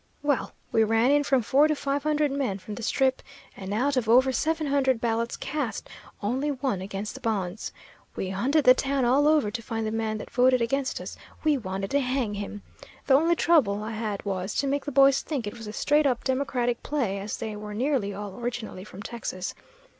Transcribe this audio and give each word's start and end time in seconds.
Well, 0.23 0.53
we 0.71 0.83
ran 0.83 1.11
in 1.11 1.23
from 1.23 1.43
four 1.43 1.67
to 1.67 1.75
five 1.75 2.01
hundred 2.01 2.31
men 2.31 2.57
from 2.57 2.73
the 2.73 2.81
Strip, 2.81 3.21
and 3.55 3.71
out 3.71 3.95
of 3.95 4.09
over 4.09 4.31
seven 4.31 4.65
hundred 4.65 4.99
ballots 4.99 5.37
cast, 5.37 5.87
only 6.23 6.49
one 6.49 6.81
against 6.81 7.13
the 7.13 7.19
bonds. 7.19 7.71
We 8.15 8.31
hunted 8.31 8.63
the 8.63 8.73
town 8.73 9.05
all 9.05 9.27
over 9.27 9.51
to 9.51 9.61
find 9.61 9.85
the 9.85 9.91
man 9.91 10.17
that 10.17 10.31
voted 10.31 10.59
against 10.59 10.99
us; 10.99 11.17
we 11.43 11.55
wanted 11.55 11.91
to 11.91 11.99
hang 11.99 12.33
him! 12.33 12.63
The 13.05 13.13
only 13.13 13.35
trouble 13.35 13.83
I 13.83 13.91
had 13.91 14.25
was 14.25 14.55
to 14.55 14.65
make 14.67 14.85
the 14.85 14.91
boys 14.91 15.21
think 15.21 15.45
it 15.45 15.55
was 15.59 15.67
a 15.67 15.71
straight 15.71 16.07
up 16.07 16.23
Democratic 16.23 16.81
play, 16.81 17.19
as 17.19 17.37
they 17.37 17.55
were 17.55 17.75
nearly 17.75 18.11
all 18.11 18.33
originally 18.39 18.83
from 18.83 19.03
Texas. 19.03 19.53